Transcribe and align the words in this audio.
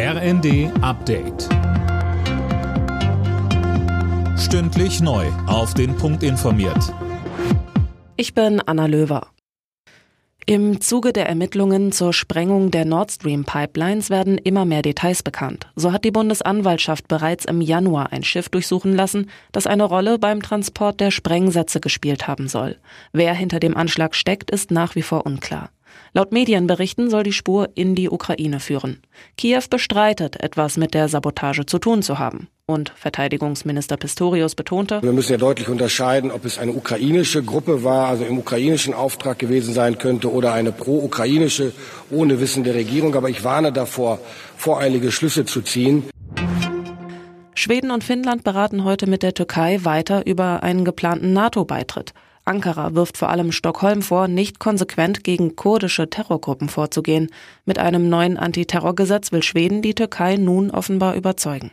RND 0.00 0.70
Update. 0.80 1.48
Stündlich 4.38 5.00
neu. 5.00 5.26
Auf 5.48 5.74
den 5.74 5.96
Punkt 5.96 6.22
informiert. 6.22 6.94
Ich 8.16 8.32
bin 8.32 8.60
Anna 8.64 8.86
Löwer. 8.86 9.26
Im 10.46 10.80
Zuge 10.80 11.12
der 11.12 11.28
Ermittlungen 11.28 11.90
zur 11.90 12.12
Sprengung 12.12 12.70
der 12.70 12.84
Nord 12.84 13.10
Stream 13.10 13.44
Pipelines 13.44 14.08
werden 14.08 14.38
immer 14.38 14.64
mehr 14.64 14.82
Details 14.82 15.24
bekannt. 15.24 15.66
So 15.74 15.90
hat 15.90 16.04
die 16.04 16.12
Bundesanwaltschaft 16.12 17.08
bereits 17.08 17.44
im 17.44 17.60
Januar 17.60 18.12
ein 18.12 18.22
Schiff 18.22 18.48
durchsuchen 18.48 18.94
lassen, 18.94 19.28
das 19.50 19.66
eine 19.66 19.82
Rolle 19.82 20.20
beim 20.20 20.42
Transport 20.42 21.00
der 21.00 21.10
Sprengsätze 21.10 21.80
gespielt 21.80 22.28
haben 22.28 22.46
soll. 22.46 22.76
Wer 23.12 23.34
hinter 23.34 23.58
dem 23.58 23.76
Anschlag 23.76 24.14
steckt, 24.14 24.52
ist 24.52 24.70
nach 24.70 24.94
wie 24.94 25.02
vor 25.02 25.26
unklar. 25.26 25.70
Laut 26.12 26.32
Medienberichten 26.32 27.10
soll 27.10 27.22
die 27.22 27.32
Spur 27.32 27.68
in 27.74 27.94
die 27.94 28.08
Ukraine 28.08 28.60
führen. 28.60 29.02
Kiew 29.36 29.62
bestreitet, 29.70 30.40
etwas 30.40 30.76
mit 30.76 30.94
der 30.94 31.08
Sabotage 31.08 31.66
zu 31.66 31.78
tun 31.78 32.02
zu 32.02 32.18
haben. 32.18 32.48
Und 32.66 32.92
Verteidigungsminister 32.96 33.96
Pistorius 33.96 34.54
betonte, 34.54 35.02
wir 35.02 35.12
müssen 35.12 35.32
ja 35.32 35.38
deutlich 35.38 35.68
unterscheiden, 35.68 36.30
ob 36.30 36.44
es 36.44 36.58
eine 36.58 36.72
ukrainische 36.72 37.42
Gruppe 37.42 37.82
war, 37.82 38.08
also 38.08 38.24
im 38.24 38.38
ukrainischen 38.38 38.92
Auftrag 38.92 39.38
gewesen 39.38 39.72
sein 39.72 39.96
könnte, 39.96 40.30
oder 40.30 40.52
eine 40.52 40.72
pro-ukrainische 40.72 41.72
ohne 42.10 42.40
Wissen 42.40 42.64
der 42.64 42.74
Regierung. 42.74 43.14
Aber 43.14 43.30
ich 43.30 43.42
warne 43.42 43.72
davor, 43.72 44.18
voreilige 44.56 45.12
Schlüsse 45.12 45.46
zu 45.46 45.62
ziehen. 45.62 46.04
Schweden 47.54 47.90
und 47.90 48.04
Finnland 48.04 48.44
beraten 48.44 48.84
heute 48.84 49.08
mit 49.08 49.22
der 49.22 49.34
Türkei 49.34 49.80
weiter 49.82 50.26
über 50.26 50.62
einen 50.62 50.84
geplanten 50.84 51.32
NATO-Beitritt. 51.32 52.12
Ankara 52.48 52.94
wirft 52.94 53.18
vor 53.18 53.28
allem 53.28 53.52
Stockholm 53.52 54.02
vor, 54.02 54.26
nicht 54.26 54.58
konsequent 54.58 55.22
gegen 55.22 55.54
kurdische 55.54 56.10
Terrorgruppen 56.10 56.68
vorzugehen. 56.68 57.28
Mit 57.64 57.78
einem 57.78 58.08
neuen 58.08 58.36
Antiterrorgesetz 58.38 59.30
will 59.30 59.42
Schweden 59.42 59.82
die 59.82 59.94
Türkei 59.94 60.36
nun 60.36 60.70
offenbar 60.70 61.14
überzeugen. 61.14 61.70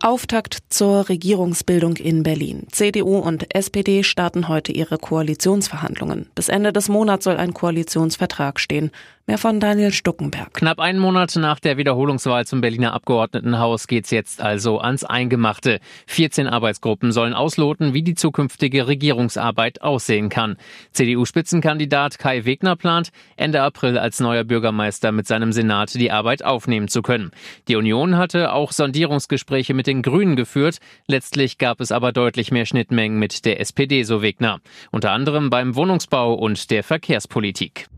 Auftakt 0.00 0.58
zur 0.68 1.08
Regierungsbildung 1.08 1.96
in 1.96 2.22
Berlin. 2.22 2.68
CDU 2.70 3.18
und 3.18 3.54
SPD 3.54 4.04
starten 4.04 4.48
heute 4.48 4.70
ihre 4.72 4.96
Koalitionsverhandlungen. 4.96 6.30
Bis 6.34 6.48
Ende 6.48 6.72
des 6.72 6.88
Monats 6.88 7.24
soll 7.24 7.36
ein 7.36 7.52
Koalitionsvertrag 7.52 8.60
stehen. 8.60 8.90
Mehr 9.28 9.36
von 9.36 9.60
Daniel 9.60 9.92
Stuckenberg. 9.92 10.54
Knapp 10.54 10.80
einen 10.80 10.98
Monat 10.98 11.36
nach 11.36 11.60
der 11.60 11.76
Wiederholungswahl 11.76 12.46
zum 12.46 12.62
Berliner 12.62 12.94
Abgeordnetenhaus 12.94 13.86
geht's 13.86 14.10
jetzt 14.10 14.40
also 14.40 14.80
ans 14.80 15.04
Eingemachte. 15.04 15.80
14 16.06 16.46
Arbeitsgruppen 16.46 17.12
sollen 17.12 17.34
ausloten, 17.34 17.92
wie 17.92 18.00
die 18.00 18.14
zukünftige 18.14 18.86
Regierungsarbeit 18.86 19.82
aussehen 19.82 20.30
kann. 20.30 20.56
CDU-Spitzenkandidat 20.92 22.18
Kai 22.18 22.46
Wegner 22.46 22.74
plant, 22.74 23.10
Ende 23.36 23.60
April 23.60 23.98
als 23.98 24.18
neuer 24.18 24.44
Bürgermeister 24.44 25.12
mit 25.12 25.26
seinem 25.26 25.52
Senat 25.52 25.92
die 25.92 26.10
Arbeit 26.10 26.42
aufnehmen 26.42 26.88
zu 26.88 27.02
können. 27.02 27.30
Die 27.68 27.76
Union 27.76 28.16
hatte 28.16 28.54
auch 28.54 28.72
Sondierungsgespräche 28.72 29.74
mit 29.74 29.86
den 29.86 30.00
Grünen 30.00 30.36
geführt. 30.36 30.78
Letztlich 31.06 31.58
gab 31.58 31.82
es 31.82 31.92
aber 31.92 32.12
deutlich 32.12 32.50
mehr 32.50 32.64
Schnittmengen 32.64 33.18
mit 33.18 33.44
der 33.44 33.60
SPD, 33.60 34.04
so 34.04 34.22
Wegner. 34.22 34.60
Unter 34.90 35.12
anderem 35.12 35.50
beim 35.50 35.76
Wohnungsbau 35.76 36.32
und 36.32 36.70
der 36.70 36.82
Verkehrspolitik. 36.82 37.88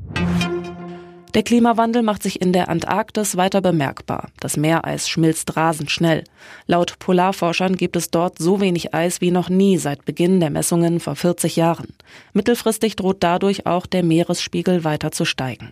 Der 1.34 1.44
Klimawandel 1.44 2.02
macht 2.02 2.24
sich 2.24 2.40
in 2.40 2.52
der 2.52 2.68
Antarktis 2.68 3.36
weiter 3.36 3.60
bemerkbar. 3.60 4.30
Das 4.40 4.56
Meereis 4.56 5.08
schmilzt 5.08 5.56
rasend 5.56 5.90
schnell. 5.90 6.24
Laut 6.66 6.98
Polarforschern 6.98 7.76
gibt 7.76 7.94
es 7.94 8.10
dort 8.10 8.38
so 8.38 8.60
wenig 8.60 8.94
Eis 8.94 9.20
wie 9.20 9.30
noch 9.30 9.48
nie 9.48 9.78
seit 9.78 10.04
Beginn 10.04 10.40
der 10.40 10.50
Messungen 10.50 10.98
vor 10.98 11.14
40 11.14 11.54
Jahren. 11.54 11.94
Mittelfristig 12.32 12.96
droht 12.96 13.18
dadurch 13.20 13.66
auch 13.66 13.86
der 13.86 14.02
Meeresspiegel 14.02 14.82
weiter 14.82 15.12
zu 15.12 15.24
steigen. 15.24 15.70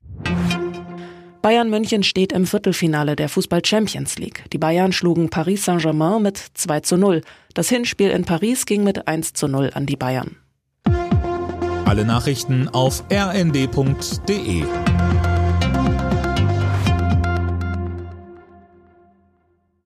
Bayern 1.42 1.70
München 1.70 2.04
steht 2.04 2.32
im 2.32 2.46
Viertelfinale 2.46 3.16
der 3.16 3.28
Fußball 3.28 3.64
Champions 3.64 4.16
League. 4.18 4.44
Die 4.52 4.58
Bayern 4.58 4.92
schlugen 4.92 5.28
Paris 5.28 5.64
Saint-Germain 5.64 6.22
mit 6.22 6.38
2 6.54 6.80
zu 6.80 6.96
0. 6.96 7.22
Das 7.54 7.68
Hinspiel 7.68 8.10
in 8.10 8.24
Paris 8.24 8.64
ging 8.64 8.84
mit 8.84 9.08
1 9.08 9.32
zu 9.32 9.48
0 9.48 9.70
an 9.74 9.86
die 9.86 9.96
Bayern. 9.96 10.36
Alle 11.84 12.04
Nachrichten 12.04 12.68
auf 12.68 13.02
rnd.de 13.10 14.64